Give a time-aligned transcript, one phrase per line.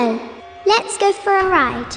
[0.00, 0.16] Hello,
[0.64, 1.92] let's go for a ride.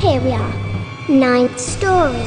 [0.00, 0.54] Here we are,
[1.08, 2.20] ninth story.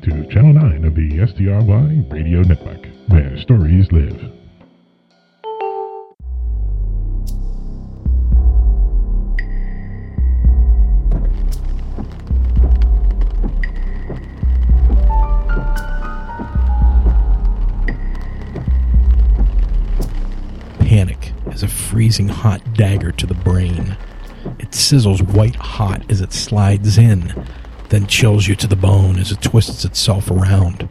[0.07, 4.17] to Channel 9 of the SDRY Radio Network, where stories live.
[20.79, 23.97] Panic is a freezing hot dagger to the brain.
[24.57, 27.45] It sizzles white hot as it slides in,
[27.89, 30.89] then chills you to the bone as it twists itself around.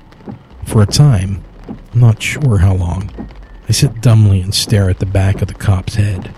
[0.64, 3.10] For a time, I'm not sure how long,
[3.68, 6.34] I sit dumbly and stare at the back of the cop's head.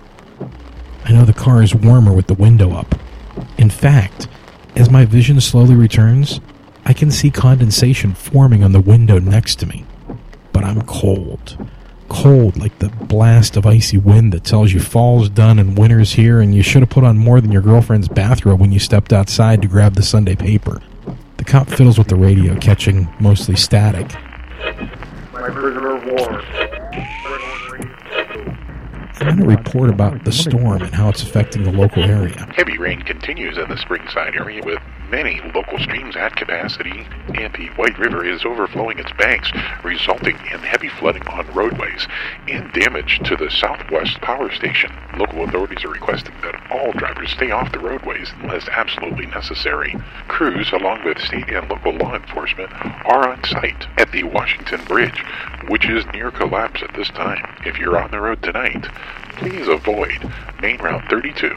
[1.05, 2.95] I know the car is warmer with the window up.
[3.57, 4.29] In fact,
[4.77, 6.41] as my vision slowly returns,
[6.85, 9.85] I can see condensation forming on the window next to me.
[10.53, 11.57] But I'm cold.
[12.09, 16.41] Cold like the blast of icy wind that tells you fall's done and winter's here
[16.41, 19.63] and you should have put on more than your girlfriend's bathrobe when you stepped outside
[19.63, 20.81] to grab the Sunday paper.
[21.37, 24.13] The cop fiddles with the radio, catching mostly static.
[25.33, 25.99] My prisoner of.
[29.21, 32.37] I'm going to report about the storm and how it's affecting the local area.
[32.55, 34.79] Heavy rain continues in the Springside area with
[35.11, 39.51] many local streams at capacity, and the White River is overflowing its banks,
[39.83, 42.07] resulting in heavy flooding on roadways
[42.47, 44.93] and damage to the Southwest Power Station.
[45.17, 49.97] Local authorities are requesting that all drivers stay off the roadways unless absolutely necessary.
[50.29, 52.71] Crews, along with state and local law enforcement,
[53.07, 55.25] are on site at the Washington Bridge,
[55.69, 57.57] which is near collapse at this time.
[57.65, 58.87] If you're on the road tonight,
[59.37, 60.31] please avoid
[60.61, 61.57] Main Route 32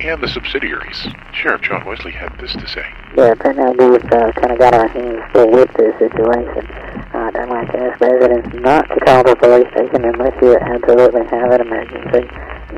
[0.00, 1.08] and the subsidiaries.
[1.32, 2.86] Sheriff John Wesley had this to say.
[3.16, 6.66] Yeah, apparently we've uh, kind of got our hands full with this situation.
[7.14, 11.26] Uh, I'd like to ask residents not to call the police station unless you absolutely
[11.26, 12.28] have an emergency.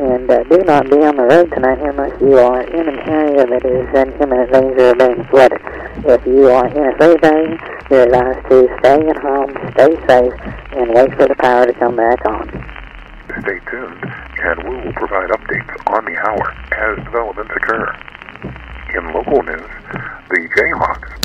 [0.00, 3.44] And uh, do not be on the road tonight unless you are in an area
[3.44, 5.60] that is in imminent danger of being flooded.
[6.06, 7.58] If you are in a safe area,
[7.91, 10.32] you're advised to stay at home, stay safe,
[10.72, 12.48] and wait for the power to come back on.
[13.42, 14.00] Stay tuned,
[14.43, 17.97] and we will provide updates on the hour as developments occur.
[18.95, 19.71] In local news,
[20.28, 21.21] the Jayhawks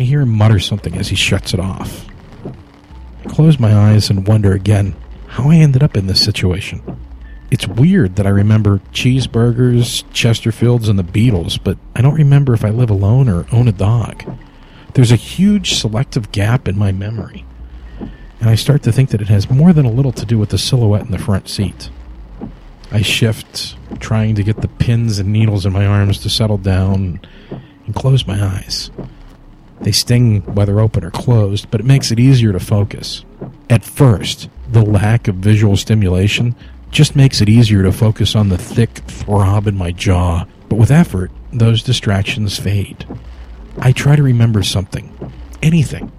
[0.00, 2.06] I hear him mutter something as he shuts it off.
[3.22, 4.96] I close my eyes and wonder again
[5.28, 6.82] how I ended up in this situation.
[7.50, 12.64] It's weird that I remember cheeseburgers, Chesterfields, and the Beatles, but I don't remember if
[12.64, 14.24] I live alone or own a dog.
[14.94, 17.44] There's a huge selective gap in my memory,
[18.40, 20.48] and I start to think that it has more than a little to do with
[20.48, 21.90] the silhouette in the front seat.
[22.92, 27.20] I shift, trying to get the pins and needles in my arms to settle down,
[27.86, 28.90] and close my eyes.
[29.80, 33.24] They sting whether open or closed, but it makes it easier to focus.
[33.68, 36.54] At first, the lack of visual stimulation
[36.90, 40.90] just makes it easier to focus on the thick throb in my jaw, but with
[40.90, 43.06] effort, those distractions fade.
[43.78, 46.10] I try to remember something, anything.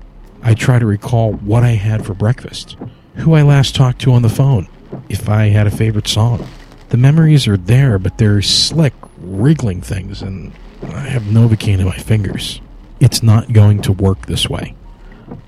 [0.42, 2.78] I try to recall what I had for breakfast,
[3.18, 4.68] who I last talked to on the phone,
[5.09, 6.48] if I had a favorite song.
[6.91, 10.52] The memories are there, but they're slick, wriggling things, and
[10.84, 12.59] I have Novocaine in my fingers.
[13.00, 14.75] It's not going to work this way.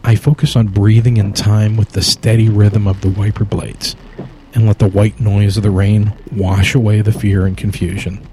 [0.05, 3.97] I focus on breathing in time with the steady rhythm of the wiper blades
[4.53, 8.25] and let the white noise of the rain wash away the fear and confusion.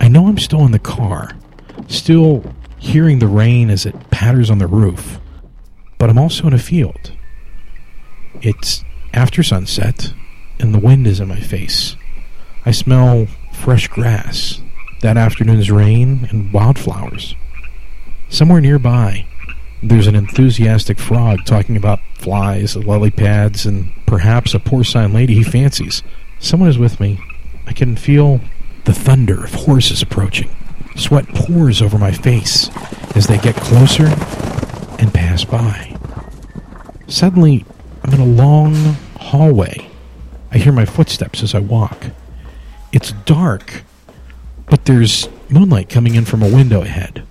[0.00, 1.32] I know I'm still in the car,
[1.86, 2.42] still
[2.78, 5.20] hearing the rain as it patters on the roof,
[5.98, 7.12] but I'm also in a field.
[8.40, 8.82] It's
[9.12, 10.14] after sunset,
[10.58, 11.94] and the wind is in my face.
[12.64, 14.60] I smell fresh grass,
[15.00, 17.34] that afternoon's rain, and wildflowers.
[18.28, 19.26] Somewhere nearby,
[19.82, 25.42] there's an enthusiastic frog talking about flies, lily pads, and perhaps a porcine lady he
[25.42, 26.04] fancies.
[26.38, 27.20] Someone is with me.
[27.66, 28.40] I can feel
[28.84, 30.54] the thunder of horses approaching.
[30.94, 32.70] Sweat pours over my face
[33.16, 34.06] as they get closer
[34.98, 35.96] and pass by.
[37.08, 37.64] Suddenly,
[38.04, 38.74] I'm in a long
[39.18, 39.88] hallway.
[40.52, 42.06] I hear my footsteps as I walk.
[42.92, 43.82] It's dark,
[44.66, 47.24] but there's moonlight coming in from a window ahead.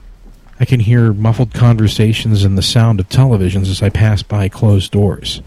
[0.59, 4.91] I can hear muffled conversations and the sound of televisions as I pass by closed
[4.91, 5.41] doors.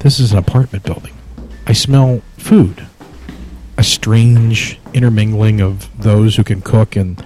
[0.00, 1.14] This is an apartment building.
[1.66, 2.86] I smell food.
[3.78, 7.22] A strange intermingling of those who can cook and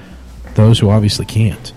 [0.54, 1.72] those who obviously can't.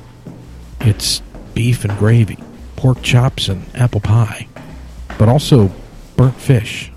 [0.82, 1.22] It's
[1.54, 2.38] beef and gravy,
[2.76, 4.48] pork chops and apple pie,
[5.18, 5.72] but also
[6.16, 6.92] burnt fish,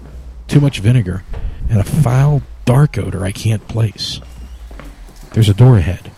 [0.46, 1.24] too much vinegar,
[1.68, 4.20] and a foul, dark odor I can't place.
[5.32, 6.10] There's a door ahead,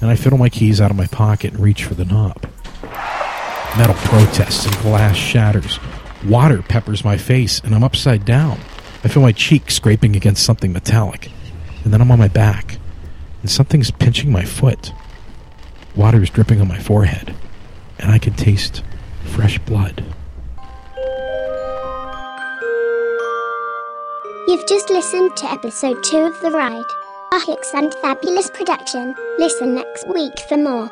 [0.00, 2.48] and I fiddle my keys out of my pocket and reach for the knob.
[3.76, 5.78] Metal protests and glass shatters.
[6.24, 8.58] Water peppers my face, and I'm upside down.
[9.04, 11.30] I feel my cheek scraping against something metallic,
[11.84, 12.78] and then I'm on my back,
[13.42, 14.92] and something's pinching my foot.
[15.94, 17.34] Water is dripping on my forehead,
[17.98, 18.82] and I can taste
[19.24, 20.04] fresh blood.
[24.48, 26.82] You've just listened to episode 2 of The Ride,
[27.34, 29.14] a Hicks and Fabulous production.
[29.38, 30.90] Listen next week for more.